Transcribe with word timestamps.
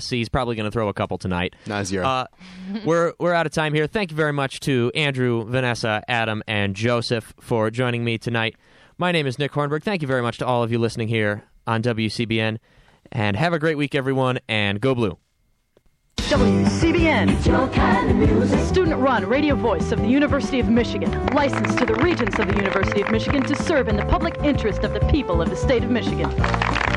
He's 0.00 0.30
probably 0.30 0.56
going 0.56 0.64
to 0.64 0.70
throw 0.70 0.88
a 0.88 0.94
couple 0.94 1.18
tonight. 1.18 1.54
Not 1.66 1.84
zero. 1.84 2.06
Uh, 2.06 2.26
we're 2.86 3.12
we're 3.20 3.34
out 3.34 3.44
of 3.44 3.52
time 3.52 3.74
here. 3.74 3.86
Thank 3.86 4.10
you 4.10 4.16
very 4.16 4.32
much 4.32 4.60
to 4.60 4.90
Andrew, 4.94 5.44
Vanessa, 5.44 6.02
Adam, 6.08 6.42
and 6.48 6.74
Joseph 6.74 7.34
for 7.40 7.70
joining 7.70 8.02
me 8.02 8.16
tonight. 8.16 8.56
My 8.96 9.12
name 9.12 9.26
is 9.26 9.38
Nick 9.38 9.52
Hornberg. 9.52 9.82
Thank 9.82 10.00
you 10.00 10.08
very 10.08 10.22
much 10.22 10.38
to 10.38 10.46
all 10.46 10.62
of 10.62 10.72
you 10.72 10.78
listening 10.78 11.08
here 11.08 11.44
on 11.66 11.82
WCBN, 11.82 12.56
and 13.10 13.36
have 13.36 13.52
a 13.52 13.58
great 13.58 13.76
week, 13.76 13.94
everyone. 13.94 14.38
And 14.48 14.80
go 14.80 14.94
blue. 14.94 15.18
WCBN, 16.16 17.74
kind 17.74 18.22
of 18.32 18.60
student-run 18.60 19.26
radio 19.26 19.54
voice 19.54 19.92
of 19.92 20.00
the 20.00 20.08
University 20.08 20.58
of 20.60 20.68
Michigan, 20.70 21.26
licensed 21.26 21.76
to 21.78 21.84
the 21.84 21.94
Regents 21.96 22.38
of 22.38 22.48
the 22.48 22.56
University 22.56 23.02
of 23.02 23.10
Michigan 23.10 23.42
to 23.42 23.54
serve 23.54 23.88
in 23.88 23.96
the 23.96 24.06
public 24.06 24.38
interest 24.42 24.84
of 24.84 24.94
the 24.94 25.00
people 25.10 25.42
of 25.42 25.50
the 25.50 25.56
state 25.56 25.84
of 25.84 25.90
Michigan. 25.90 26.30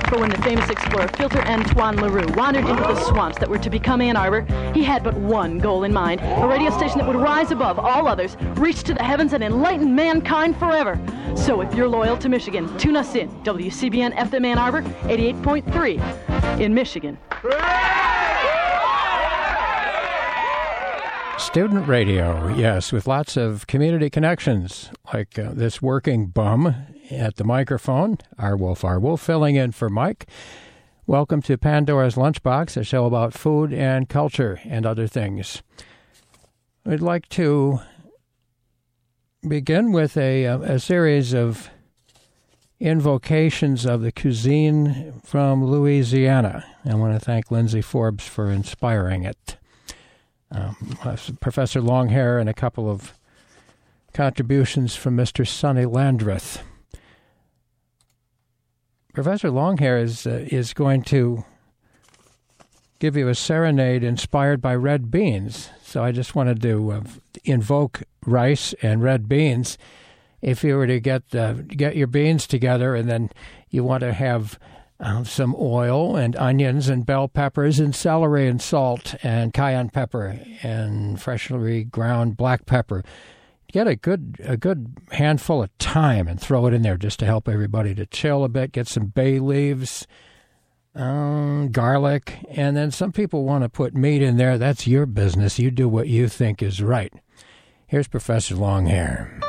For 0.09 0.19
when 0.19 0.29
the 0.29 0.37
famous 0.43 0.69
explorer 0.69 1.07
Filter 1.17 1.41
Antoine 1.41 1.95
LaRue 1.97 2.27
wandered 2.35 2.65
into 2.65 2.83
the 2.83 2.95
swamps 3.05 3.39
that 3.39 3.49
were 3.49 3.57
to 3.57 3.69
become 3.71 4.01
Ann 4.01 4.15
Arbor, 4.15 4.41
he 4.73 4.83
had 4.83 5.03
but 5.03 5.15
one 5.15 5.57
goal 5.57 5.83
in 5.83 5.91
mind, 5.91 6.21
a 6.21 6.47
radio 6.47 6.69
station 6.69 6.99
that 6.99 7.07
would 7.07 7.15
rise 7.15 7.49
above 7.49 7.79
all 7.79 8.07
others, 8.07 8.37
reach 8.55 8.83
to 8.83 8.93
the 8.93 9.01
heavens 9.01 9.33
and 9.33 9.43
enlighten 9.43 9.95
mankind 9.95 10.57
forever. 10.57 10.99
So 11.35 11.61
if 11.61 11.73
you're 11.73 11.87
loyal 11.87 12.17
to 12.17 12.29
Michigan, 12.29 12.77
tune 12.77 12.95
us 12.95 13.15
in, 13.15 13.29
WCBN 13.43 14.13
FM 14.15 14.45
Ann 14.45 14.59
Arbor, 14.59 14.83
88.3 15.03 16.59
in 16.59 16.73
Michigan. 16.73 17.17
Student 21.39 21.87
radio, 21.87 22.53
yes, 22.55 22.91
with 22.91 23.07
lots 23.07 23.37
of 23.37 23.65
community 23.65 24.09
connections, 24.09 24.91
like 25.13 25.39
uh, 25.39 25.51
this 25.53 25.81
working 25.81 26.27
bum 26.27 26.75
at 27.11 27.35
the 27.35 27.43
microphone, 27.43 28.17
R. 28.37 28.55
Wolf, 28.55 28.83
R. 28.83 28.99
Wolf, 28.99 29.21
filling 29.21 29.55
in 29.55 29.71
for 29.71 29.89
Mike. 29.89 30.27
Welcome 31.07 31.41
to 31.43 31.57
Pandora's 31.57 32.15
Lunchbox, 32.15 32.77
a 32.77 32.83
show 32.83 33.05
about 33.05 33.33
food 33.33 33.73
and 33.73 34.09
culture 34.09 34.59
and 34.65 34.85
other 34.85 35.07
things. 35.07 35.61
We'd 36.85 37.01
like 37.01 37.29
to 37.29 37.79
begin 39.47 39.91
with 39.91 40.17
a, 40.17 40.47
uh, 40.47 40.59
a 40.59 40.79
series 40.79 41.33
of 41.33 41.69
invocations 42.79 43.85
of 43.85 44.01
the 44.01 44.11
cuisine 44.11 45.21
from 45.23 45.63
Louisiana. 45.63 46.65
I 46.85 46.95
want 46.95 47.13
to 47.13 47.23
thank 47.23 47.51
Lindsay 47.51 47.81
Forbes 47.81 48.27
for 48.27 48.51
inspiring 48.51 49.23
it 49.23 49.57
um, 50.51 50.97
Professor 51.41 51.81
Longhair 51.81 52.39
and 52.39 52.49
a 52.49 52.53
couple 52.53 52.89
of 52.89 53.13
contributions 54.13 54.95
from 54.95 55.17
Mr. 55.17 55.45
Sonny 55.45 55.85
Landreth. 55.85 56.61
Professor 59.15 59.49
Longhair 59.49 60.01
is 60.01 60.27
uh, 60.27 60.45
is 60.47 60.73
going 60.73 61.01
to 61.03 61.45
give 62.99 63.15
you 63.15 63.29
a 63.29 63.35
serenade 63.35 64.03
inspired 64.03 64.61
by 64.61 64.75
red 64.75 65.09
beans. 65.09 65.69
So 65.81 66.03
I 66.03 66.11
just 66.11 66.35
wanted 66.35 66.61
to 66.63 66.91
uh, 66.91 67.01
invoke 67.45 68.03
rice 68.25 68.73
and 68.81 69.01
red 69.01 69.29
beans. 69.29 69.77
If 70.41 70.65
you 70.65 70.75
were 70.75 70.87
to 70.87 70.99
get 70.99 71.33
uh, 71.33 71.53
get 71.53 71.95
your 71.95 72.07
beans 72.07 72.45
together, 72.45 72.93
and 72.93 73.09
then 73.09 73.29
you 73.69 73.85
want 73.85 74.01
to 74.01 74.11
have 74.11 74.59
uh, 74.99 75.23
some 75.23 75.55
oil 75.57 76.17
and 76.17 76.35
onions 76.35 76.89
and 76.89 77.05
bell 77.05 77.29
peppers 77.29 77.79
and 77.79 77.95
celery 77.95 78.49
and 78.49 78.61
salt 78.61 79.15
and 79.23 79.53
cayenne 79.53 79.89
pepper 79.89 80.39
and 80.61 81.21
freshly 81.21 81.85
ground 81.85 82.35
black 82.35 82.65
pepper. 82.65 83.01
Get 83.75 83.89
a 83.89 83.97
good 83.97 84.37
a 84.41 84.55
good 84.55 84.95
handful 85.11 85.61
of 85.61 85.69
thyme 85.79 86.29
and 86.29 86.39
throw 86.39 86.65
it 86.65 86.73
in 86.73 86.81
there 86.81 86.95
just 86.95 87.19
to 87.19 87.25
help 87.25 87.49
everybody 87.49 87.93
to 87.95 88.05
chill 88.05 88.45
a 88.45 88.47
bit. 88.47 88.71
Get 88.71 88.87
some 88.87 89.07
bay 89.07 89.37
leaves, 89.37 90.07
um, 90.95 91.71
garlic, 91.73 92.37
and 92.49 92.77
then 92.77 92.89
some 92.91 93.11
people 93.11 93.43
want 93.43 93.65
to 93.65 93.69
put 93.69 93.93
meat 93.93 94.21
in 94.21 94.37
there. 94.37 94.57
That's 94.57 94.87
your 94.87 95.05
business. 95.05 95.59
You 95.59 95.71
do 95.71 95.89
what 95.89 96.07
you 96.07 96.29
think 96.29 96.63
is 96.63 96.81
right. 96.81 97.11
Here's 97.85 98.07
Professor 98.07 98.55
Longhair. 98.55 99.41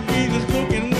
My 0.00 0.28
red 0.70 0.97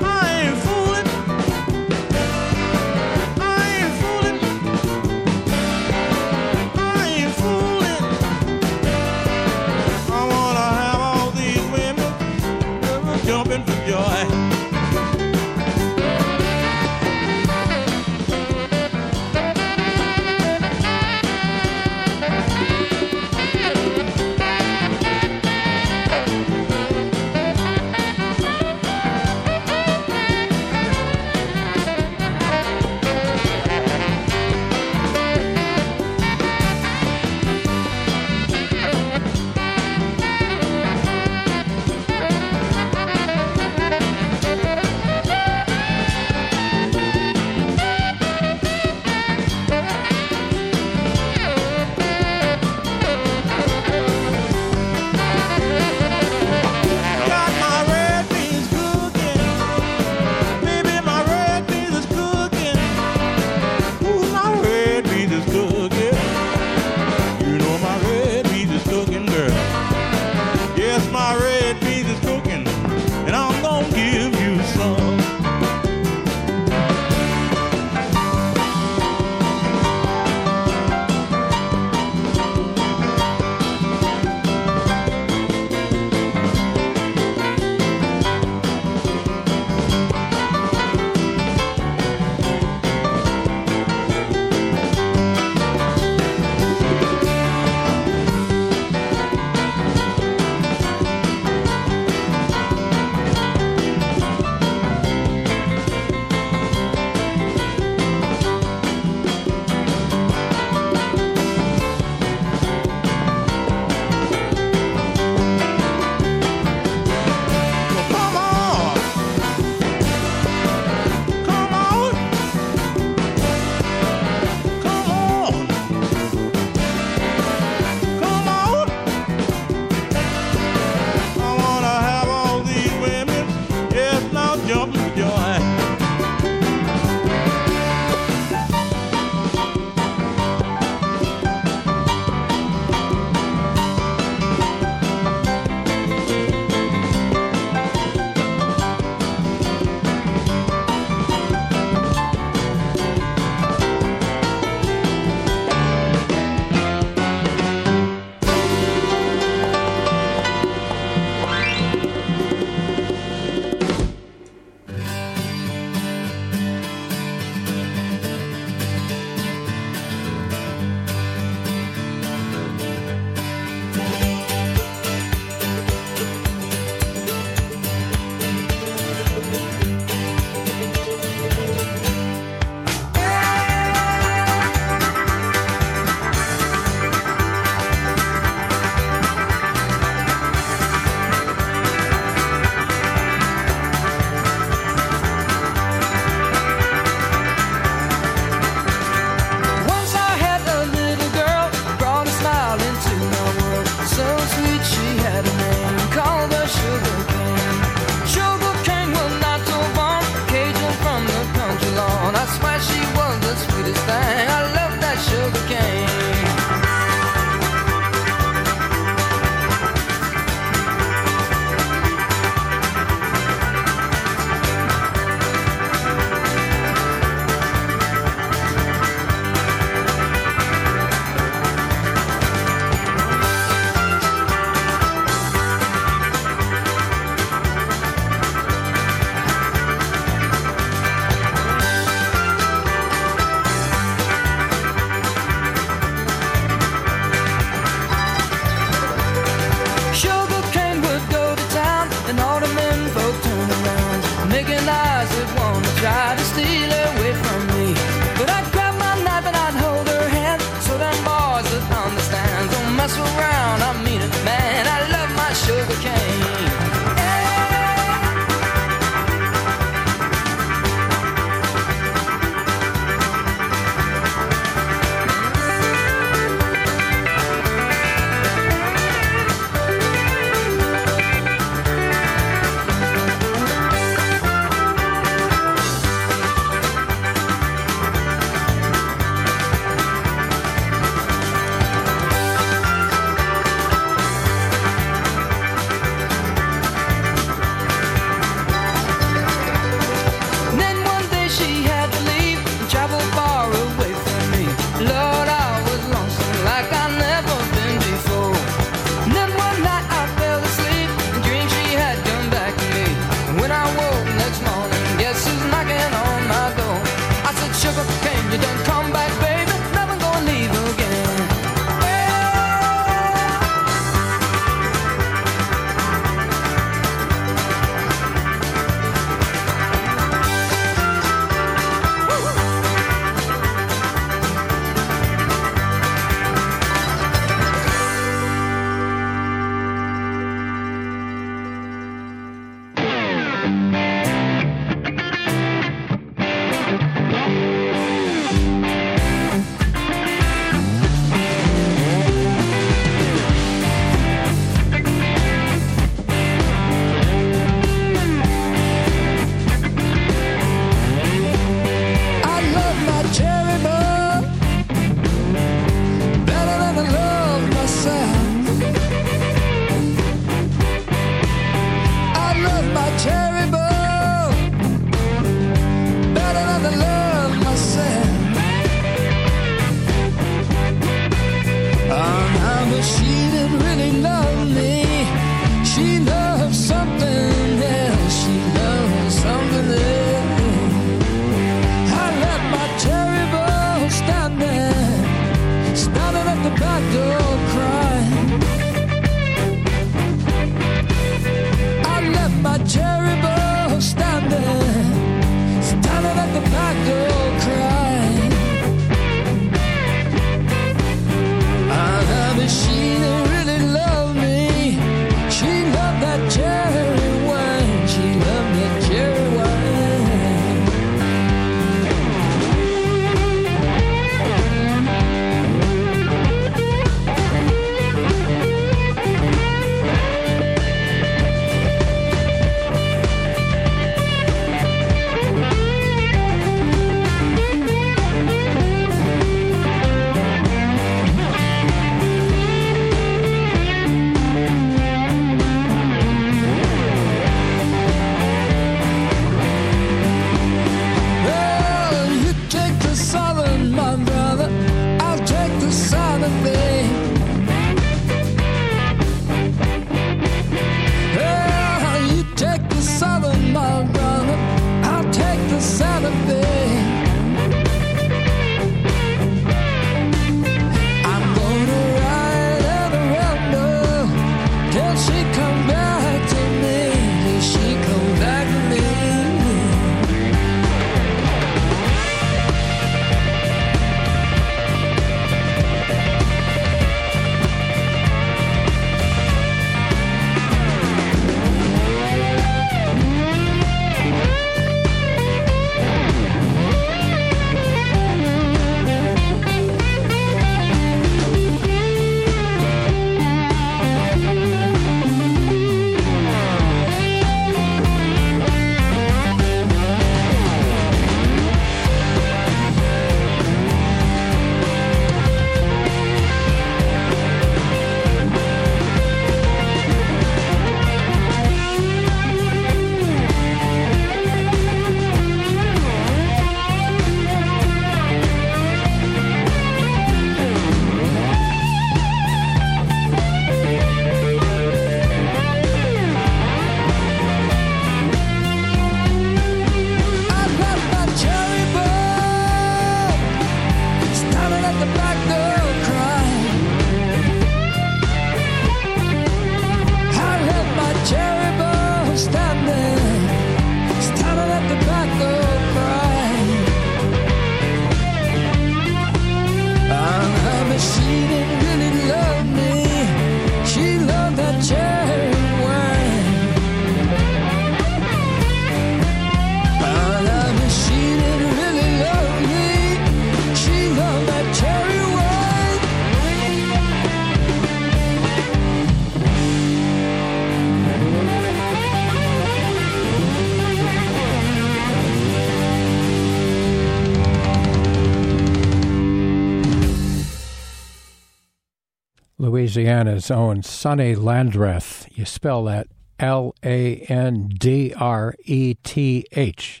Louisiana's 592.86 593.50
own 593.50 593.82
Sonny 593.82 594.36
Landreth. 594.36 595.26
You 595.36 595.44
spell 595.44 595.82
that 595.84 596.06
L 596.38 596.72
A 596.84 597.16
N 597.22 597.68
D 597.76 598.14
R 598.14 598.54
E 598.64 598.94
T 599.02 599.44
H. 599.50 600.00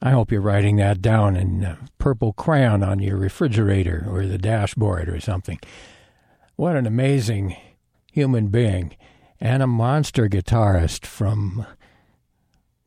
I 0.00 0.12
hope 0.12 0.32
you're 0.32 0.40
writing 0.40 0.76
that 0.76 1.02
down 1.02 1.36
in 1.36 1.62
uh, 1.62 1.76
purple 1.98 2.32
crayon 2.32 2.82
on 2.82 3.00
your 3.00 3.18
refrigerator 3.18 4.06
or 4.08 4.24
the 4.24 4.38
dashboard 4.38 5.10
or 5.10 5.20
something. 5.20 5.60
What 6.56 6.74
an 6.74 6.86
amazing 6.86 7.54
human 8.10 8.48
being 8.48 8.96
and 9.38 9.62
a 9.62 9.66
monster 9.66 10.26
guitarist 10.26 11.04
from 11.04 11.66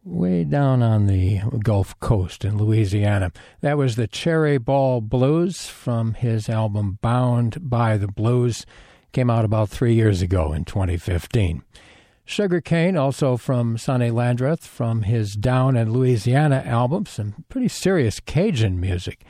way 0.03 0.43
down 0.43 0.81
on 0.81 1.05
the 1.05 1.41
Gulf 1.63 1.99
Coast 1.99 2.43
in 2.43 2.57
Louisiana. 2.57 3.31
That 3.61 3.77
was 3.77 3.95
the 3.95 4.07
Cherry 4.07 4.57
Ball 4.57 5.01
Blues 5.01 5.67
from 5.67 6.15
his 6.15 6.49
album 6.49 6.97
Bound 7.03 7.69
by 7.69 7.97
the 7.97 8.07
Blues. 8.07 8.65
Came 9.13 9.29
out 9.29 9.45
about 9.45 9.69
three 9.69 9.93
years 9.93 10.23
ago 10.23 10.53
in 10.53 10.65
2015. 10.65 11.61
Sugar 12.25 12.61
Cane, 12.61 12.97
also 12.97 13.37
from 13.37 13.77
Sonny 13.77 14.09
Landreth, 14.09 14.65
from 14.65 15.03
his 15.03 15.35
Down 15.35 15.77
in 15.77 15.93
Louisiana 15.93 16.63
album, 16.65 17.05
some 17.05 17.45
pretty 17.47 17.67
serious 17.67 18.19
Cajun 18.19 18.79
music 18.79 19.23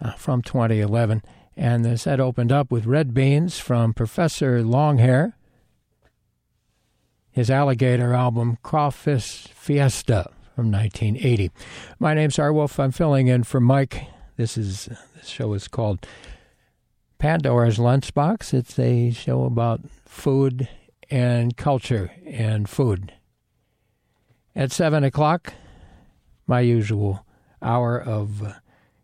uh, 0.00 0.12
from 0.12 0.42
2011. 0.42 1.22
And 1.56 1.84
the 1.84 1.98
set 1.98 2.20
opened 2.20 2.52
up 2.52 2.70
with 2.70 2.86
Red 2.86 3.12
Beans 3.12 3.58
from 3.58 3.94
Professor 3.94 4.62
Longhair, 4.62 5.32
his 7.32 7.50
Alligator 7.50 8.14
album 8.14 8.58
Crawfish 8.62 9.48
Fiesta 9.48 10.30
from 10.54 10.70
1980. 10.70 11.50
My 11.98 12.14
name's 12.14 12.38
R. 12.38 12.52
Wolf. 12.52 12.78
I'm 12.78 12.92
filling 12.92 13.26
in 13.26 13.42
for 13.42 13.58
Mike. 13.58 14.06
This 14.36 14.56
is 14.56 14.88
this 15.16 15.26
show 15.26 15.52
is 15.52 15.66
called 15.66 16.06
Pandora's 17.22 17.78
Lunchbox. 17.78 18.52
It's 18.52 18.76
a 18.80 19.12
show 19.12 19.44
about 19.44 19.88
food 20.04 20.68
and 21.08 21.56
culture 21.56 22.10
and 22.26 22.68
food. 22.68 23.12
At 24.56 24.72
7 24.72 25.04
o'clock, 25.04 25.54
my 26.48 26.58
usual 26.58 27.24
hour 27.62 27.96
of 27.96 28.42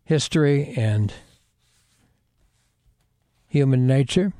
history 0.03 0.73
and 0.75 1.13
human 3.47 3.87
nature, 3.87 4.33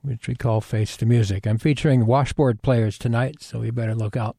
which 0.00 0.26
we 0.26 0.34
call 0.34 0.62
Face 0.62 0.96
the 0.96 1.04
Music. 1.04 1.46
I'm 1.46 1.58
featuring 1.58 2.06
washboard 2.06 2.62
players 2.62 2.96
tonight, 2.96 3.42
so 3.42 3.60
you 3.60 3.70
better 3.70 3.94
look 3.94 4.16
out. 4.16 4.38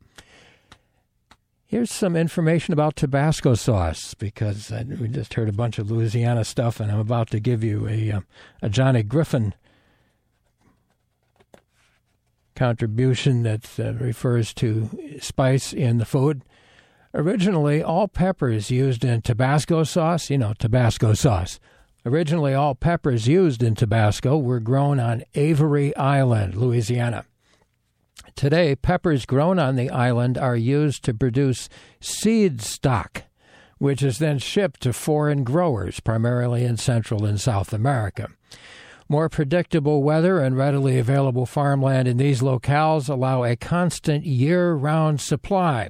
Here's 1.72 1.90
some 1.90 2.18
information 2.18 2.74
about 2.74 2.98
Tabasco 2.98 3.54
sauce 3.54 4.13
because 4.13 4.74
I, 4.74 4.84
we 4.84 5.08
just 5.08 5.36
heard 5.36 5.48
a 5.48 5.54
bunch 5.54 5.80
of 5.80 5.90
Louisiana 5.90 6.44
stuff, 6.44 6.82
and 6.82 6.92
I'm 6.92 7.00
about 7.00 7.30
to 7.30 7.40
give 7.40 7.63
you 7.63 7.88
a, 7.88 8.12
uh, 8.12 8.22
a 8.62 8.68
Johnny 8.68 9.04
Griffin 9.04 9.54
contribution 12.58 13.44
that 13.44 13.80
uh, 13.80 13.94
refers 13.94 14.54
to 14.56 14.90
spice 15.22 15.72
in 15.72 15.98
the 15.98 16.04
food. 16.04 16.42
Originally, 17.13 17.82
all 17.82 18.10
peppers 18.10 18.70
used 18.70 19.06
in 19.06 19.22
Tabasco 19.22 19.86
sauce, 19.86 20.30
you 20.30 20.38
know, 20.38 20.54
Tabasco 20.60 21.13
sauce. 21.13 21.58
Originally, 22.06 22.54
all 22.54 22.75
peppers 22.75 23.30
used 23.30 23.63
in 23.63 23.75
Tabasco 23.75 24.38
were 24.38 24.60
grown 24.60 25.00
on 25.00 25.24
Avery 25.36 25.96
Island, 25.96 26.54
Louisiana. 26.56 27.24
Today, 28.36 28.75
peppers 28.75 29.25
grown 29.25 29.60
on 29.60 29.75
the 29.75 29.90
island 29.90 30.38
are 30.38 30.56
used 30.56 31.04
to 31.04 31.13
produce 31.13 31.70
seed 32.00 32.62
stock, 32.62 33.24
which 33.78 34.04
is 34.04 34.20
then 34.20 34.40
shipped 34.40 34.82
to 34.82 34.94
foreign 34.94 35.44
growers, 35.44 36.00
primarily 36.00 36.63
in 36.63 36.78
Central 36.78 37.25
and 37.25 37.40
South 37.40 37.74
America. 37.74 38.30
More 39.10 39.28
predictable 39.28 40.04
weather 40.04 40.40
and 40.40 40.56
readily 40.56 40.98
available 40.98 41.46
farmland 41.46 42.08
in 42.08 42.18
these 42.18 42.42
locales 42.42 43.10
allow 43.10 43.44
a 43.44 43.58
constant 43.58 44.25
year 44.25 44.74
round 44.74 45.20
supply. 45.20 45.90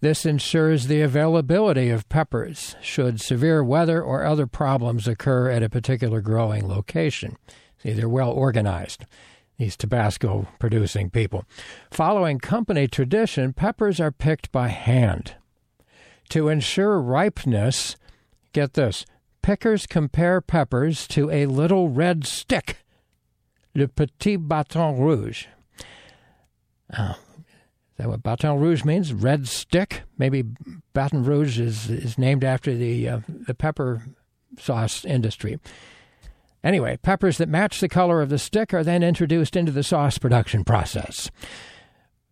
This 0.00 0.26
ensures 0.26 0.86
the 0.86 1.02
availability 1.02 1.90
of 1.90 2.08
peppers 2.08 2.76
should 2.82 3.20
severe 3.20 3.62
weather 3.62 4.02
or 4.02 4.24
other 4.24 4.46
problems 4.46 5.06
occur 5.06 5.50
at 5.50 5.62
a 5.62 5.68
particular 5.68 6.20
growing 6.20 6.66
location. 6.66 7.36
See, 7.82 7.92
they're 7.92 8.08
well 8.08 8.30
organized, 8.30 9.04
these 9.60 9.76
Tabasco 9.76 10.48
producing 10.58 11.10
people. 11.10 11.44
Following 11.90 12.38
company 12.38 12.88
tradition, 12.88 13.52
peppers 13.52 14.00
are 14.00 14.10
picked 14.10 14.50
by 14.50 14.68
hand. 14.68 15.34
To 16.30 16.48
ensure 16.48 17.00
ripeness, 17.00 17.96
get 18.52 18.72
this 18.74 19.04
pickers 19.42 19.86
compare 19.86 20.40
peppers 20.40 21.06
to 21.08 21.30
a 21.30 21.46
little 21.46 21.88
red 21.88 22.26
stick, 22.26 22.78
le 23.74 23.88
petit 23.88 24.36
bâton 24.36 24.98
rouge. 24.98 25.46
Oh, 26.98 27.16
is 27.38 27.96
that 27.98 28.08
what 28.08 28.22
Baton 28.22 28.58
Rouge 28.58 28.84
means? 28.84 29.12
Red 29.12 29.46
stick? 29.46 30.02
Maybe 30.18 30.42
Baton 30.94 31.24
Rouge 31.24 31.60
is, 31.60 31.90
is 31.90 32.18
named 32.18 32.44
after 32.44 32.74
the, 32.74 33.08
uh, 33.08 33.20
the 33.46 33.54
pepper 33.54 34.02
sauce 34.58 35.04
industry. 35.04 35.60
Anyway, 36.62 36.98
peppers 37.02 37.38
that 37.38 37.48
match 37.48 37.80
the 37.80 37.88
color 37.88 38.20
of 38.20 38.28
the 38.28 38.38
stick 38.38 38.74
are 38.74 38.84
then 38.84 39.02
introduced 39.02 39.56
into 39.56 39.72
the 39.72 39.82
sauce 39.82 40.18
production 40.18 40.64
process. 40.64 41.30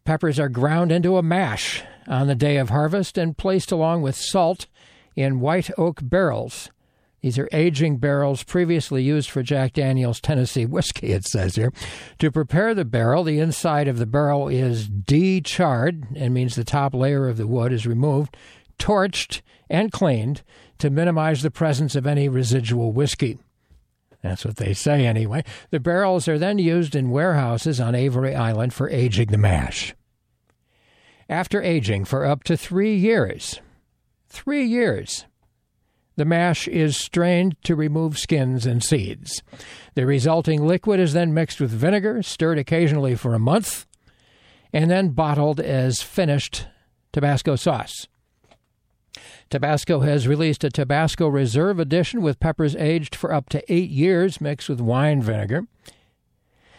Peppers 0.04 0.38
are 0.38 0.48
ground 0.48 0.92
into 0.92 1.16
a 1.16 1.22
mash 1.22 1.82
on 2.06 2.26
the 2.26 2.34
day 2.34 2.56
of 2.56 2.70
harvest 2.70 3.18
and 3.18 3.36
placed 3.36 3.72
along 3.72 4.02
with 4.02 4.16
salt 4.16 4.66
in 5.16 5.40
white 5.40 5.70
oak 5.76 6.00
barrels. 6.02 6.70
These 7.20 7.38
are 7.38 7.48
aging 7.52 7.96
barrels 7.96 8.44
previously 8.44 9.02
used 9.02 9.28
for 9.28 9.42
Jack 9.42 9.72
Daniels 9.72 10.20
Tennessee 10.20 10.66
whiskey, 10.66 11.08
it 11.08 11.24
says 11.24 11.56
here. 11.56 11.72
To 12.20 12.30
prepare 12.30 12.74
the 12.74 12.84
barrel, 12.84 13.24
the 13.24 13.40
inside 13.40 13.88
of 13.88 13.98
the 13.98 14.06
barrel 14.06 14.48
is 14.48 14.88
de-charred, 14.88 16.06
and 16.14 16.32
means 16.32 16.54
the 16.54 16.64
top 16.64 16.94
layer 16.94 17.28
of 17.28 17.36
the 17.36 17.46
wood 17.46 17.72
is 17.72 17.86
removed, 17.86 18.36
torched, 18.78 19.42
and 19.68 19.90
cleaned 19.90 20.42
to 20.78 20.90
minimize 20.90 21.42
the 21.42 21.50
presence 21.50 21.96
of 21.96 22.06
any 22.06 22.28
residual 22.28 22.92
whiskey. 22.92 23.38
That's 24.22 24.44
what 24.44 24.56
they 24.56 24.74
say 24.74 25.06
anyway. 25.06 25.44
The 25.70 25.80
barrels 25.80 26.26
are 26.28 26.38
then 26.38 26.58
used 26.58 26.96
in 26.96 27.10
warehouses 27.10 27.80
on 27.80 27.94
Avery 27.94 28.34
Island 28.34 28.74
for 28.74 28.90
aging 28.90 29.28
the 29.28 29.38
mash. 29.38 29.94
After 31.28 31.62
aging 31.62 32.04
for 32.06 32.24
up 32.24 32.42
to 32.44 32.56
three 32.56 32.96
years, 32.96 33.60
three 34.28 34.64
years, 34.64 35.26
the 36.16 36.24
mash 36.24 36.66
is 36.66 36.96
strained 36.96 37.56
to 37.62 37.76
remove 37.76 38.18
skins 38.18 38.66
and 38.66 38.82
seeds. 38.82 39.42
The 39.94 40.04
resulting 40.04 40.66
liquid 40.66 40.98
is 40.98 41.12
then 41.12 41.32
mixed 41.32 41.60
with 41.60 41.70
vinegar, 41.70 42.22
stirred 42.22 42.58
occasionally 42.58 43.14
for 43.14 43.34
a 43.34 43.38
month, 43.38 43.86
and 44.72 44.90
then 44.90 45.10
bottled 45.10 45.60
as 45.60 46.02
finished 46.02 46.66
Tabasco 47.12 47.54
sauce. 47.54 48.08
Tabasco 49.50 50.00
has 50.00 50.28
released 50.28 50.62
a 50.62 50.70
Tabasco 50.70 51.26
Reserve 51.28 51.80
Edition 51.80 52.20
with 52.20 52.40
peppers 52.40 52.76
aged 52.76 53.14
for 53.14 53.32
up 53.32 53.48
to 53.50 53.72
eight 53.72 53.90
years 53.90 54.40
mixed 54.40 54.68
with 54.68 54.80
wine 54.80 55.22
vinegar. 55.22 55.66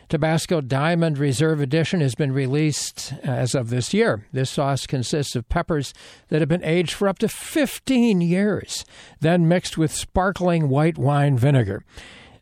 Tabasco 0.08 0.60
Diamond 0.60 1.20
Reserve 1.20 1.62
Edition 1.62 2.02
has 2.02 2.15
been 2.15 2.32
released 2.32 3.13
as 3.24 3.54
of 3.54 3.70
this 3.70 3.93
year. 3.93 4.26
This 4.34 4.50
sauce 4.50 4.88
consists 4.88 5.36
of 5.36 5.50
peppers 5.50 5.93
that 6.30 6.41
have 6.41 6.50
been 6.50 6.63
aged 6.63 6.93
for 6.93 7.08
up 7.08 7.20
to 7.20 7.28
15 7.28 8.20
years, 8.22 8.86
then 9.20 9.48
mixed 9.48 9.78
with 9.78 9.91
sparkling 9.91 10.67
white 10.70 10.98
wine 10.98 11.38
vinegar. 11.38 11.84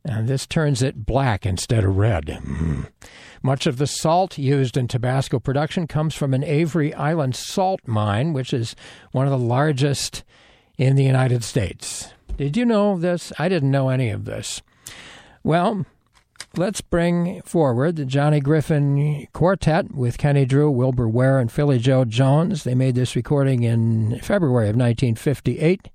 And 0.05 0.29
this 0.29 0.45
turns 0.45 0.81
it 0.81 1.05
black 1.05 1.45
instead 1.45 1.83
of 1.83 1.97
red. 1.97 2.25
Mm. 2.25 2.87
Much 3.41 3.67
of 3.67 3.77
the 3.77 3.87
salt 3.87 4.37
used 4.37 4.77
in 4.77 4.87
Tabasco 4.87 5.39
production 5.39 5.87
comes 5.87 6.15
from 6.15 6.33
an 6.33 6.43
Avery 6.43 6.93
Island 6.93 7.35
salt 7.35 7.81
mine, 7.85 8.33
which 8.33 8.53
is 8.53 8.75
one 9.11 9.25
of 9.25 9.31
the 9.31 9.37
largest 9.37 10.23
in 10.77 10.95
the 10.95 11.03
United 11.03 11.43
States. 11.43 12.13
Did 12.37 12.55
you 12.55 12.65
know 12.65 12.97
this? 12.97 13.33
I 13.39 13.49
didn't 13.49 13.71
know 13.71 13.89
any 13.89 14.09
of 14.09 14.25
this. 14.25 14.61
Well, 15.43 15.85
let's 16.55 16.81
bring 16.81 17.41
forward 17.43 17.95
the 17.95 18.05
Johnny 18.05 18.39
Griffin 18.39 19.27
Quartet 19.33 19.93
with 19.93 20.17
Kenny 20.17 20.45
Drew, 20.45 20.69
Wilbur 20.69 21.07
Ware, 21.07 21.39
and 21.39 21.51
Philly 21.51 21.79
Joe 21.79 22.05
Jones. 22.05 22.63
They 22.63 22.75
made 22.75 22.95
this 22.95 23.15
recording 23.15 23.63
in 23.63 24.19
February 24.19 24.69
of 24.69 24.75
1958. 24.75 25.89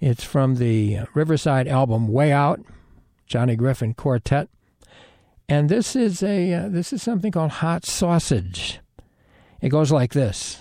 It's 0.00 0.24
from 0.24 0.56
the 0.56 1.00
Riverside 1.14 1.68
album 1.68 2.08
Way 2.08 2.32
Out, 2.32 2.60
Johnny 3.26 3.56
Griffin 3.56 3.94
Quartet. 3.94 4.48
And 5.48 5.68
this 5.68 5.94
is 5.94 6.22
a 6.22 6.52
uh, 6.52 6.68
this 6.68 6.92
is 6.92 7.02
something 7.02 7.30
called 7.30 7.52
hot 7.52 7.84
sausage. 7.84 8.80
It 9.60 9.68
goes 9.68 9.92
like 9.92 10.12
this. 10.12 10.60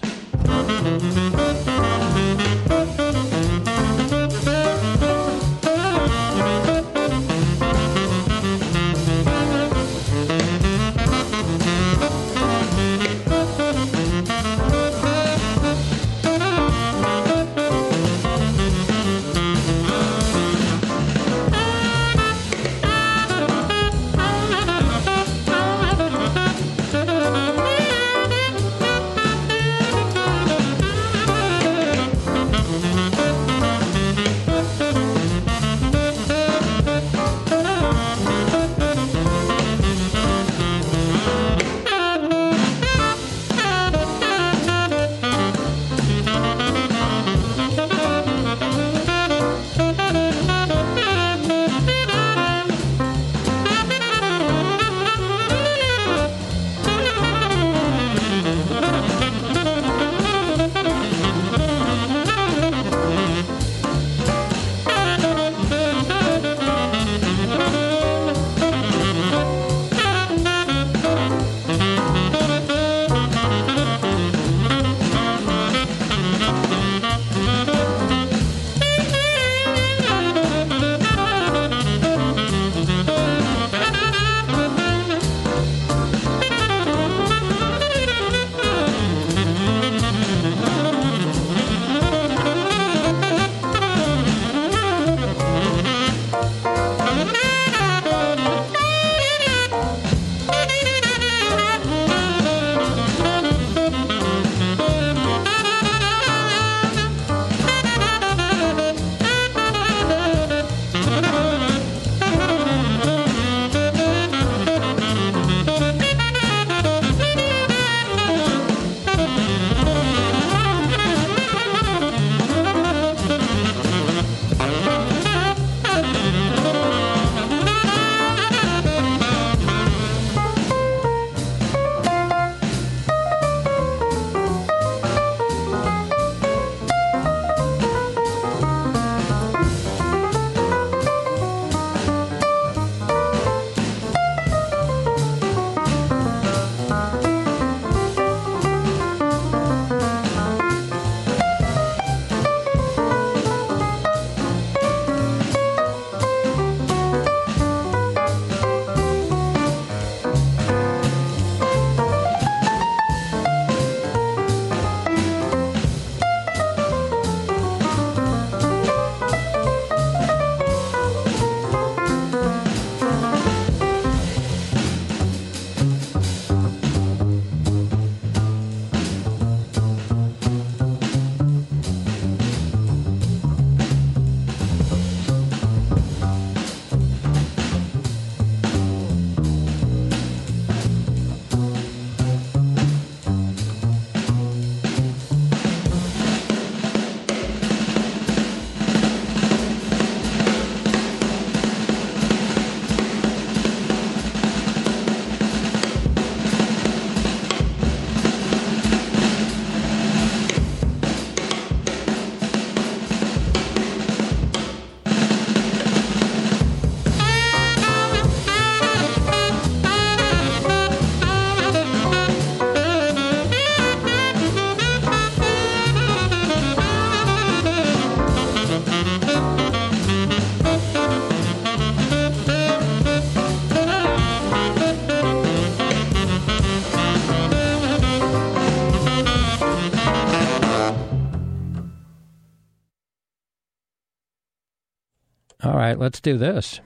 All 245.63 245.73
right, 245.75 245.97
let's 245.97 246.19
do 246.19 246.37
this. 246.37 246.81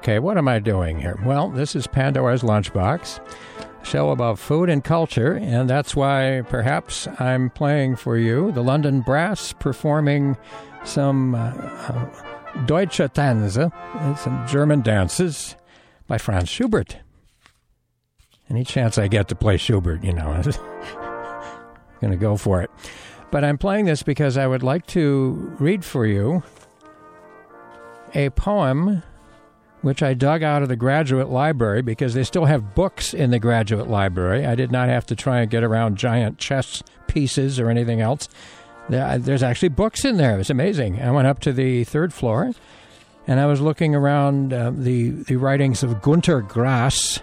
Okay, 0.00 0.18
what 0.18 0.38
am 0.38 0.48
I 0.48 0.60
doing 0.60 0.98
here? 0.98 1.20
Well, 1.26 1.50
this 1.50 1.76
is 1.76 1.86
Pandora's 1.86 2.40
Lunchbox, 2.40 3.20
a 3.20 3.84
show 3.84 4.12
about 4.12 4.38
food 4.38 4.70
and 4.70 4.82
culture, 4.82 5.34
and 5.34 5.68
that's 5.68 5.94
why 5.94 6.42
perhaps 6.48 7.06
I'm 7.18 7.50
playing 7.50 7.96
for 7.96 8.16
you 8.16 8.50
the 8.52 8.62
London 8.62 9.02
Brass 9.02 9.52
performing 9.52 10.38
some 10.84 11.34
uh, 11.34 11.50
uh, 11.50 12.64
Deutsche 12.64 13.12
Tänze, 13.12 13.70
some 14.18 14.46
German 14.48 14.80
dances 14.80 15.54
by 16.06 16.16
Franz 16.16 16.48
Schubert. 16.48 16.96
Any 18.48 18.64
chance 18.64 18.96
I 18.96 19.06
get 19.06 19.28
to 19.28 19.34
play 19.34 19.58
Schubert, 19.58 20.02
you 20.02 20.14
know, 20.14 20.28
I'm 20.30 22.00
going 22.00 22.10
to 22.10 22.16
go 22.16 22.38
for 22.38 22.62
it. 22.62 22.70
But 23.30 23.44
I'm 23.44 23.58
playing 23.58 23.84
this 23.84 24.02
because 24.02 24.38
I 24.38 24.46
would 24.46 24.62
like 24.62 24.86
to 24.86 25.54
read 25.58 25.84
for 25.84 26.06
you 26.06 26.42
a 28.14 28.30
poem 28.30 29.02
which 29.82 30.02
I 30.02 30.14
dug 30.14 30.42
out 30.42 30.62
of 30.62 30.68
the 30.68 30.76
graduate 30.76 31.28
library 31.28 31.82
because 31.82 32.14
they 32.14 32.24
still 32.24 32.44
have 32.44 32.74
books 32.74 33.14
in 33.14 33.30
the 33.30 33.38
graduate 33.38 33.88
library. 33.88 34.44
I 34.46 34.54
did 34.54 34.70
not 34.70 34.88
have 34.88 35.06
to 35.06 35.16
try 35.16 35.40
and 35.40 35.50
get 35.50 35.62
around 35.62 35.96
giant 35.96 36.38
chess 36.38 36.82
pieces 37.06 37.58
or 37.58 37.70
anything 37.70 38.00
else. 38.00 38.28
There's 38.88 39.42
actually 39.42 39.68
books 39.68 40.04
in 40.04 40.16
there. 40.16 40.38
It's 40.38 40.50
amazing. 40.50 41.00
I 41.00 41.10
went 41.12 41.28
up 41.28 41.38
to 41.40 41.52
the 41.52 41.84
third 41.84 42.12
floor 42.12 42.52
and 43.26 43.38
I 43.38 43.46
was 43.46 43.60
looking 43.60 43.94
around 43.94 44.52
uh, 44.52 44.72
the, 44.74 45.10
the 45.10 45.36
writings 45.36 45.82
of 45.82 46.02
Gunter 46.02 46.40
Grass, 46.40 47.20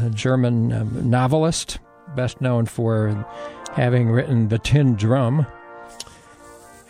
the 0.00 0.10
German 0.10 0.72
um, 0.72 1.10
novelist, 1.10 1.78
best 2.16 2.40
known 2.40 2.66
for 2.66 3.26
having 3.74 4.10
written 4.10 4.48
The 4.48 4.58
Tin 4.58 4.94
Drum 4.94 5.46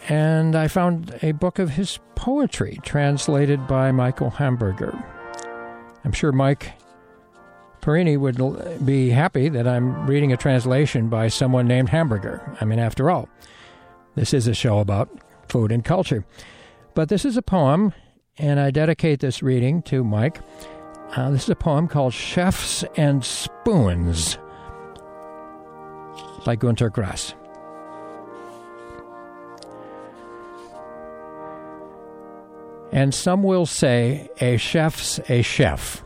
and 0.09 0.57
I 0.57 0.69
found 0.69 1.19
a 1.23 1.33
book 1.33 1.59
of 1.59 1.71
his 1.71 1.99
poetry 2.15 2.81
translated 2.83 3.67
by 3.67 3.93
Michael 3.93 4.31
Hamburger. 4.31 4.99
I'm 6.05 6.13
sure 6.13 6.33
Mike 6.33 6.73
Perini 7.81 8.17
would 8.17 8.85
be 8.85 9.11
happy 9.11 9.49
that 9.51 9.69
I'm 9.69 10.07
reading 10.07 10.33
a 10.33 10.37
translation 10.37 11.09
by 11.09 11.29
someone 11.29 11.67
named 11.69 11.91
Hamburger. 11.91 12.57
I 12.61 12.65
mean, 12.65 12.79
after 12.79 13.11
all, 13.11 13.29
this 14.15 14.35
is 14.35 14.47
a 14.47 14.55
show 14.55 14.79
about 14.79 15.11
food 15.49 15.71
and 15.71 15.85
culture. 15.85 16.25
But 16.95 17.09
this 17.09 17.25
is 17.25 17.37
a 17.37 17.43
poem, 17.43 17.93
and 18.39 18.59
I 18.59 18.71
dedicate 18.71 19.21
this 19.21 19.43
reading 19.43 19.83
to 19.83 20.03
Mike. 20.03 20.41
Uh, 21.17 21.31
this 21.31 21.45
is 21.45 21.51
a 21.51 21.57
poem 21.57 21.87
called 21.87 22.13
Chefs 22.13 22.85
and 22.97 23.25
Spoons 23.25 24.39
by 26.45 26.57
Gunter 26.57 26.91
Grass. 26.91 27.35
And 32.93 33.15
some 33.15 33.43
will 33.43 33.67
say, 33.67 34.29
a 34.41 34.57
chef's 34.57 35.21
a 35.29 35.43
chef. 35.43 36.05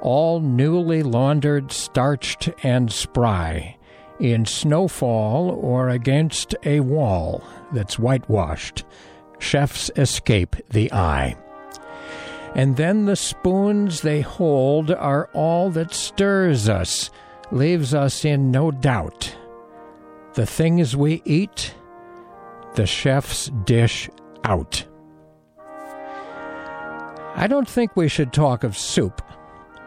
All 0.00 0.40
newly 0.40 1.02
laundered, 1.02 1.72
starched, 1.72 2.50
and 2.62 2.92
spry, 2.92 3.76
in 4.18 4.44
snowfall 4.44 5.50
or 5.50 5.88
against 5.88 6.54
a 6.64 6.80
wall 6.80 7.42
that's 7.72 7.98
whitewashed. 7.98 8.84
Chefs 9.38 9.90
escape 9.96 10.56
the 10.70 10.92
eye. 10.92 11.36
And 12.54 12.76
then 12.76 13.06
the 13.06 13.16
spoons 13.16 14.02
they 14.02 14.20
hold 14.20 14.90
are 14.90 15.30
all 15.32 15.70
that 15.70 15.94
stirs 15.94 16.68
us, 16.68 17.10
leaves 17.50 17.94
us 17.94 18.24
in 18.24 18.50
no 18.50 18.70
doubt. 18.70 19.34
The 20.34 20.46
things 20.46 20.96
we 20.96 21.22
eat, 21.24 21.74
the 22.74 22.86
chef's 22.86 23.46
dish 23.64 24.10
out. 24.44 24.84
I 27.40 27.46
don't 27.46 27.66
think 27.66 27.96
we 27.96 28.06
should 28.06 28.34
talk 28.34 28.64
of 28.64 28.76
soup. 28.76 29.22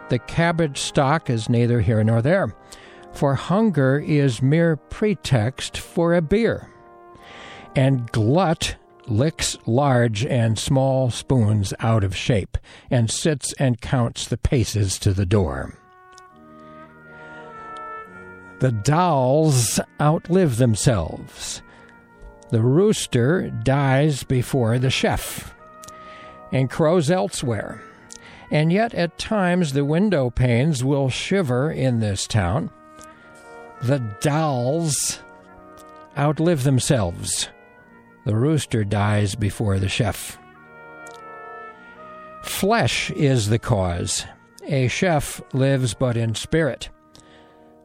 The 0.10 0.18
cabbage 0.18 0.80
stock 0.80 1.30
is 1.30 1.50
neither 1.50 1.82
here 1.82 2.04
nor 2.04 2.20
there, 2.20 2.52
for 3.12 3.36
hunger 3.36 4.00
is 4.00 4.42
mere 4.42 4.76
pretext 4.76 5.78
for 5.78 6.16
a 6.16 6.22
beer. 6.24 6.68
And 7.76 8.12
glut 8.12 8.76
licks 9.06 9.56
large 9.68 10.26
and 10.26 10.58
small 10.58 11.12
spoons 11.12 11.76
out 11.80 12.04
of 12.04 12.16
shape, 12.16 12.58
and 12.90 13.12
sits 13.12 13.54
and 13.60 13.80
counts 13.80 14.26
the 14.26 14.38
paces 14.38 14.98
to 14.98 15.14
the 15.14 15.28
door. 15.28 15.78
The 18.62 18.72
dolls 18.72 19.80
outlive 20.02 20.58
themselves. 20.58 21.62
The 22.50 22.62
rooster 22.62 23.52
dies 23.64 24.24
before 24.24 24.80
the 24.80 24.90
chef 24.90 25.53
and 26.54 26.70
crows 26.70 27.12
elsewhere. 27.12 27.82
And 28.52 28.72
yet, 28.72 28.94
at 28.94 29.18
times, 29.18 29.74
the 29.74 29.84
window 29.84 30.30
panes 30.30 30.84
will 30.84 31.10
shiver 31.10 31.72
in 31.72 32.00
this 32.00 32.28
town. 32.28 32.70
The 33.82 34.00
dolls 34.22 35.20
outlive 36.18 36.64
themselves. 36.64 37.50
The 38.26 38.36
rooster 38.36 38.86
dies 38.86 39.34
before 39.34 39.80
the 39.80 39.90
chef. 39.90 40.38
Flesh 42.44 43.10
is 43.12 43.50
the 43.50 43.60
cause. 43.60 44.26
A 44.68 44.88
chef 44.88 45.42
lives 45.54 45.96
but 45.96 46.16
in 46.16 46.36
spirit. 46.36 46.90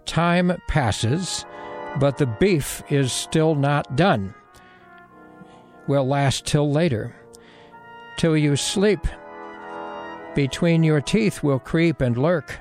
Time 0.04 0.61
passes, 0.68 1.46
but 1.98 2.18
the 2.18 2.26
beef 2.26 2.83
is 2.90 3.12
still 3.12 3.54
not 3.54 3.96
done. 3.96 4.35
Will 5.87 6.07
last 6.07 6.44
till 6.44 6.70
later 6.70 7.14
till 8.18 8.37
you 8.37 8.57
sleep. 8.57 9.07
Between 10.35 10.83
your 10.83 11.00
teeth 11.00 11.42
will 11.42 11.59
creep 11.59 12.02
and 12.02 12.18
lurk. 12.18 12.61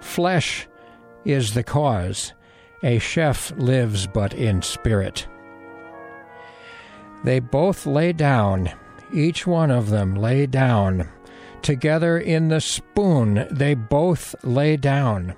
Flesh 0.00 0.66
is 1.24 1.54
the 1.54 1.62
cause. 1.62 2.32
A 2.82 2.98
chef 2.98 3.52
lives 3.56 4.08
but 4.08 4.34
in 4.34 4.60
spirit. 4.62 5.28
They 7.22 7.38
both 7.38 7.86
lay 7.86 8.12
down, 8.12 8.72
each 9.14 9.46
one 9.46 9.70
of 9.70 9.90
them 9.90 10.16
lay 10.16 10.46
down. 10.46 11.08
Together 11.60 12.18
in 12.18 12.48
the 12.48 12.60
spoon 12.60 13.46
they 13.52 13.74
both 13.74 14.34
lay 14.42 14.76
down. 14.76 15.34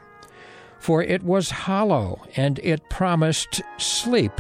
For 0.78 1.02
it 1.02 1.22
was 1.22 1.50
hollow, 1.50 2.22
and 2.36 2.58
it 2.62 2.88
promised 2.88 3.60
sleep. 3.76 4.32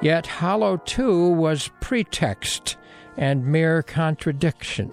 Yet 0.00 0.26
hollow 0.26 0.78
too 0.78 1.28
was 1.28 1.70
pretext 1.80 2.76
and 3.16 3.46
mere 3.46 3.82
contradiction. 3.82 4.92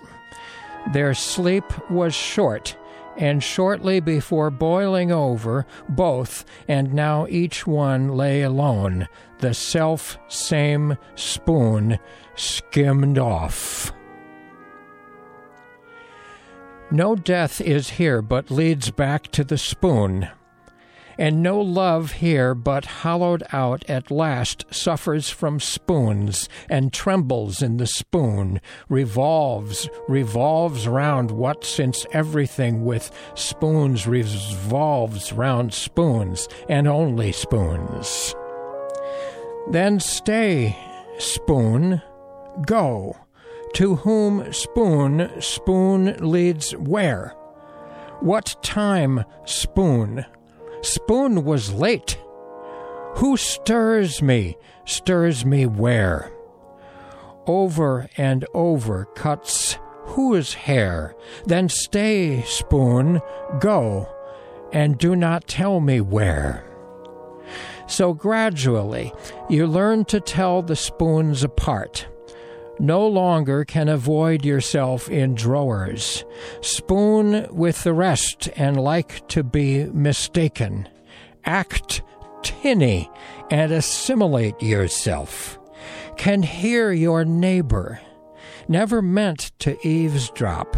Their 0.91 1.13
sleep 1.13 1.63
was 1.89 2.13
short, 2.13 2.75
and 3.17 3.43
shortly 3.43 3.99
before 3.99 4.49
boiling 4.49 5.11
over, 5.11 5.65
both, 5.87 6.45
and 6.67 6.93
now 6.93 7.27
each 7.27 7.65
one 7.65 8.09
lay 8.09 8.41
alone, 8.41 9.07
the 9.39 9.53
self 9.53 10.17
same 10.27 10.97
spoon 11.15 11.99
skimmed 12.35 13.17
off. 13.17 13.91
No 16.91 17.15
death 17.15 17.59
is 17.59 17.91
here 17.91 18.21
but 18.21 18.51
leads 18.51 18.91
back 18.91 19.31
to 19.31 19.43
the 19.43 19.57
spoon 19.57 20.29
and 21.17 21.41
no 21.41 21.59
love 21.59 22.13
here 22.13 22.55
but 22.55 22.85
hollowed 22.85 23.43
out 23.51 23.83
at 23.89 24.11
last 24.11 24.65
suffers 24.71 25.29
from 25.29 25.59
spoons 25.59 26.49
and 26.69 26.93
trembles 26.93 27.61
in 27.61 27.77
the 27.77 27.87
spoon 27.87 28.59
revolves 28.89 29.89
revolves 30.07 30.87
round 30.87 31.31
what 31.31 31.63
since 31.63 32.05
everything 32.11 32.83
with 32.83 33.11
spoons 33.35 34.07
revolves 34.07 35.33
round 35.33 35.73
spoons 35.73 36.47
and 36.69 36.87
only 36.87 37.31
spoons. 37.31 38.35
Then 39.69 39.99
stay 39.99 40.77
spoon 41.19 42.01
go. 42.65 43.17
To 43.75 43.95
whom 43.95 44.53
spoon 44.53 45.31
spoon 45.41 46.15
leads 46.19 46.73
where? 46.73 47.29
What 48.19 48.55
time 48.61 49.25
spoon 49.45 50.25
Spoon 50.83 51.45
was 51.45 51.71
late. 51.73 52.19
Who 53.15 53.37
stirs 53.37 54.21
me? 54.21 54.57
Stirs 54.85 55.45
me 55.45 55.65
where? 55.65 56.29
Over 57.47 58.09
and 58.17 58.45
over 58.53 59.05
cuts 59.15 59.79
whose 60.03 60.53
hair? 60.53 61.15
Then 61.45 61.69
stay, 61.69 62.41
spoon, 62.43 63.21
go, 63.59 64.09
and 64.73 64.97
do 64.97 65.15
not 65.15 65.47
tell 65.47 65.79
me 65.79 66.01
where. 66.01 66.65
So 67.87 68.13
gradually, 68.13 69.13
you 69.49 69.67
learn 69.67 70.03
to 70.05 70.19
tell 70.19 70.61
the 70.61 70.75
spoons 70.75 71.45
apart. 71.45 72.07
No 72.79 73.07
longer 73.07 73.65
can 73.65 73.87
avoid 73.87 74.43
yourself 74.43 75.09
in 75.09 75.35
drawers. 75.35 76.25
Spoon 76.61 77.47
with 77.51 77.83
the 77.83 77.93
rest 77.93 78.49
and 78.55 78.81
like 78.81 79.27
to 79.29 79.43
be 79.43 79.85
mistaken. 79.85 80.89
Act 81.45 82.01
tinny 82.41 83.09
and 83.51 83.71
assimilate 83.71 84.61
yourself. 84.61 85.59
Can 86.17 86.43
hear 86.43 86.91
your 86.91 87.25
neighbor. 87.25 87.99
Never 88.67 89.01
meant 89.01 89.51
to 89.59 89.77
eavesdrop. 89.87 90.75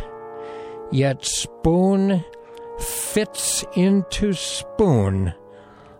Yet 0.92 1.26
spoon 1.26 2.24
fits 2.80 3.64
into 3.76 4.34
spoon 4.34 5.34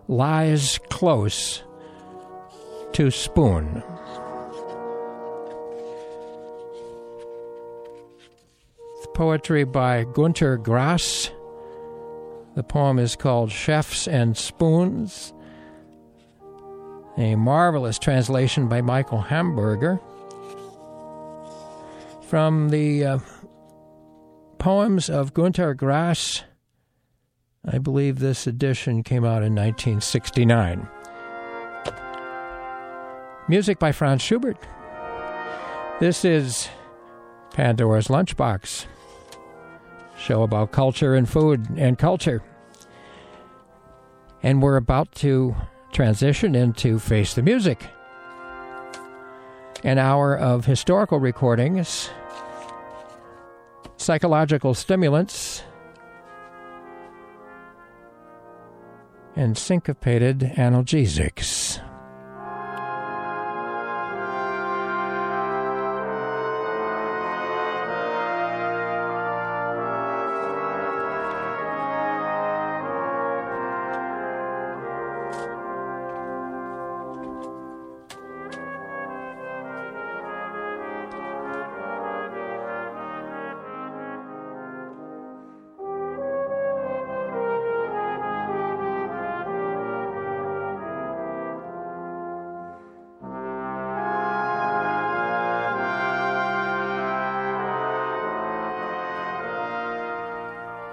lies 0.08 0.78
close 0.88 1.62
to 2.92 3.10
spoon. 3.10 3.82
Poetry 9.16 9.64
by 9.64 10.04
Gunter 10.04 10.58
Grass. 10.58 11.30
The 12.54 12.62
poem 12.62 12.98
is 12.98 13.16
called 13.16 13.50
Chefs 13.50 14.06
and 14.06 14.36
Spoons. 14.36 15.32
A 17.16 17.34
marvelous 17.34 17.98
translation 17.98 18.68
by 18.68 18.82
Michael 18.82 19.22
Hamburger. 19.22 19.98
From 22.28 22.68
the 22.68 23.06
uh, 23.06 23.18
poems 24.58 25.08
of 25.08 25.32
Gunter 25.32 25.72
Grass, 25.72 26.44
I 27.64 27.78
believe 27.78 28.18
this 28.18 28.46
edition 28.46 29.02
came 29.02 29.24
out 29.24 29.42
in 29.42 29.54
1969. 29.54 30.86
Music 33.48 33.78
by 33.78 33.92
Franz 33.92 34.20
Schubert. 34.20 34.58
This 36.00 36.22
is 36.22 36.68
Pandora's 37.54 38.08
Lunchbox, 38.08 38.84
show 40.18 40.42
about 40.42 40.72
culture 40.72 41.14
and 41.14 41.28
food 41.28 41.66
and 41.76 41.98
culture. 41.98 42.42
And 44.42 44.62
we're 44.62 44.76
about 44.76 45.12
to 45.16 45.54
transition 45.92 46.54
into 46.54 46.98
Face 46.98 47.34
the 47.34 47.42
Music, 47.42 47.84
an 49.82 49.98
hour 49.98 50.36
of 50.36 50.64
historical 50.64 51.18
recordings, 51.18 52.10
psychological 53.96 54.74
stimulants, 54.74 55.62
and 59.34 59.56
syncopated 59.56 60.40
analgesics. 60.40 61.85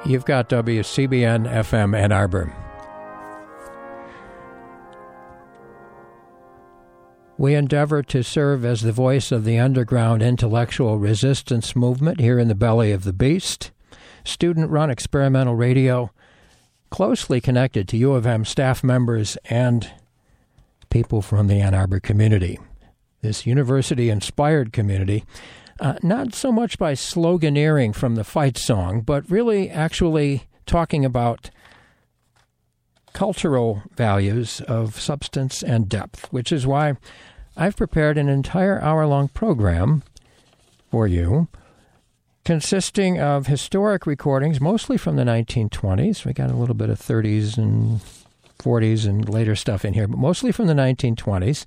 You've 0.05 0.25
got 0.25 0.49
WCBN 0.49 1.49
FM 1.49 1.97
Ann 1.97 2.11
Arbor. 2.11 2.53
We 7.37 7.55
endeavor 7.55 8.03
to 8.03 8.21
serve 8.21 8.65
as 8.65 8.81
the 8.81 8.91
voice 8.91 9.31
of 9.31 9.45
the 9.45 9.57
underground 9.57 10.21
intellectual 10.21 10.99
resistance 10.99 11.73
movement 11.73 12.19
here 12.19 12.37
in 12.37 12.49
the 12.49 12.55
belly 12.55 12.91
of 12.91 13.05
the 13.05 13.13
beast. 13.13 13.71
Student 14.25 14.69
run 14.71 14.89
experimental 14.89 15.55
radio, 15.55 16.11
closely 16.89 17.39
connected 17.39 17.87
to 17.87 17.97
U 17.97 18.11
of 18.11 18.25
M 18.25 18.43
staff 18.43 18.83
members 18.83 19.37
and 19.45 19.89
people 20.89 21.21
from 21.21 21.47
the 21.47 21.61
Ann 21.61 21.73
Arbor 21.73 22.01
community. 22.01 22.59
This 23.21 23.45
university 23.45 24.09
inspired 24.09 24.73
community 24.73 25.23
uh, 25.79 25.95
not 26.03 26.33
so 26.33 26.51
much 26.51 26.77
by 26.77 26.93
sloganeering 26.93 27.95
from 27.95 28.15
the 28.15 28.23
fight 28.23 28.57
song, 28.57 29.01
but 29.01 29.29
really 29.29 29.69
actually 29.69 30.43
talking 30.65 31.03
about 31.03 31.49
cultural 33.13 33.83
values 33.95 34.61
of 34.61 34.99
substance 34.99 35.61
and 35.61 35.89
depth, 35.89 36.31
which 36.31 36.51
is 36.51 36.65
why 36.65 36.95
I've 37.55 37.75
prepared 37.75 38.17
an 38.17 38.29
entire 38.29 38.81
hour 38.81 39.05
long 39.05 39.27
program 39.27 40.03
for 40.89 41.07
you 41.07 41.47
consisting 42.45 43.19
of 43.19 43.47
historic 43.47 44.05
recordings, 44.05 44.59
mostly 44.59 44.97
from 44.97 45.15
the 45.15 45.23
1920s. 45.23 46.25
We 46.25 46.33
got 46.33 46.49
a 46.49 46.55
little 46.55 46.75
bit 46.75 46.89
of 46.89 46.99
30s 46.99 47.57
and 47.57 48.01
40s 48.59 49.07
and 49.07 49.27
later 49.27 49.55
stuff 49.55 49.85
in 49.85 49.93
here, 49.93 50.07
but 50.07 50.19
mostly 50.19 50.51
from 50.51 50.67
the 50.67 50.73
1920s. 50.73 51.65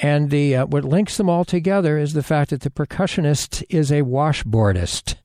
And 0.00 0.30
the 0.30 0.56
uh, 0.56 0.66
what 0.66 0.84
links 0.84 1.16
them 1.16 1.28
all 1.28 1.44
together 1.44 1.98
is 1.98 2.12
the 2.12 2.22
fact 2.22 2.50
that 2.50 2.60
the 2.60 2.70
percussionist 2.70 3.64
is 3.68 3.90
a 3.90 4.02
washboardist. 4.02 5.16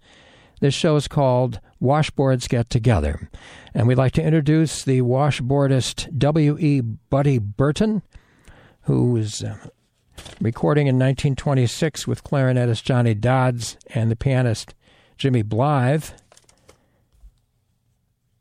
This 0.62 0.74
show 0.74 0.96
is 0.96 1.08
called 1.08 1.60
Washboards 1.82 2.48
Get 2.48 2.70
Together. 2.70 3.30
And 3.74 3.88
we'd 3.88 3.98
like 3.98 4.14
to 4.14 4.24
introduce 4.24 4.84
the 4.84 5.02
washboardist 5.02 6.18
W.E. 6.18 6.82
Buddy 6.82 7.38
Burton, 7.38 8.02
who 8.84 9.12
was 9.12 9.44
uh, 9.44 9.58
recording 10.40 10.88
in 10.88 10.96
1926 10.96 12.08
with 12.08 12.24
clarinetist 12.24 12.84
Johnny 12.84 13.14
Dodds 13.14 13.78
and 13.94 14.10
the 14.10 14.16
pianist 14.16 14.74
Jimmy 15.18 15.42
Blythe. 15.42 16.06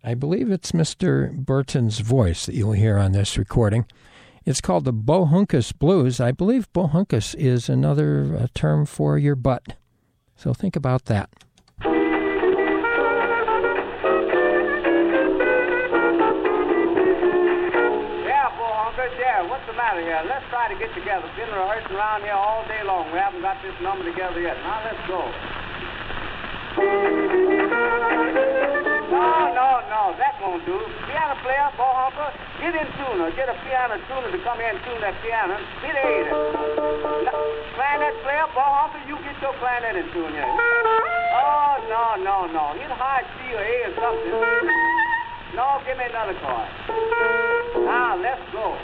I 0.04 0.14
believe 0.14 0.50
it's 0.50 0.72
Mr. 0.72 1.32
Burton's 1.32 2.00
voice 2.00 2.46
that 2.46 2.54
you'll 2.54 2.72
hear 2.72 2.98
on 2.98 3.12
this 3.12 3.38
recording. 3.38 3.86
It's 4.44 4.61
called 4.61 4.85
the 4.85 4.92
Bohunkus 4.92 5.72
Blues. 5.78 6.18
I 6.18 6.33
believe 6.33 6.72
Bohunkus 6.72 7.35
is 7.37 7.68
another 7.68 8.37
uh, 8.37 8.46
term 8.55 8.87
for 8.87 9.16
your 9.16 9.37
butt. 9.37 9.76
So 10.35 10.52
think 10.52 10.74
about 10.74 11.05
that. 11.05 11.31
Yeah, 18.26 18.50
Bohunkus, 18.59 19.14
yeah. 19.20 19.46
What's 19.46 19.66
the 19.66 19.74
matter 19.78 20.02
here? 20.02 20.22
Let's 20.26 20.44
try 20.50 20.66
to 20.72 20.78
get 20.78 20.92
together. 20.94 21.31
Been 21.37 21.46
rehearsing 21.55 21.94
around 21.94 22.22
here 22.22 22.35
all 22.35 22.66
day 22.66 22.83
long. 22.85 23.12
We 23.12 23.18
haven't 23.18 23.42
got 23.42 23.62
this 23.62 23.78
number 23.81 24.05
together 24.05 24.40
yet. 24.40 24.57
Now 24.66 24.83
let's 24.83 25.07
go. 25.07 25.31
No, 29.12 29.55
no, 29.55 29.87
no. 29.87 30.16
That 30.18 30.35
won't 30.42 30.66
do. 30.66 30.81
Piano 31.07 31.37
player, 31.44 31.70
Bohunker, 31.78 32.31
get 32.62 32.79
in 32.79 32.87
tune 32.94 33.18
or 33.18 33.35
get 33.35 33.51
a 33.51 33.59
piano 33.66 33.98
tuner 34.07 34.31
to 34.31 34.38
come 34.46 34.55
here 34.62 34.70
and 34.70 34.79
tune 34.87 35.03
that 35.03 35.18
piano. 35.18 35.59
Hit 35.83 35.98
eight. 35.98 36.31
No, 36.31 37.35
clarinet 37.75 38.14
player, 38.22 38.46
Bohunker, 38.55 39.03
you 39.11 39.18
get 39.27 39.35
your 39.42 39.51
clarinet 39.59 39.98
in 39.98 40.07
tune 40.14 40.31
here. 40.31 40.46
Oh, 40.46 41.83
no, 41.90 42.14
no, 42.22 42.46
no. 42.46 42.79
Hit 42.79 42.87
high 42.94 43.27
C 43.35 43.51
or 43.51 43.66
A 43.66 43.90
or 43.90 43.94
something. 43.98 44.31
No, 45.59 45.83
give 45.85 45.98
me 45.98 46.07
another 46.07 46.38
chord. 46.38 46.70
Now, 47.83 48.14
let's 48.22 48.46
go. 48.55 48.79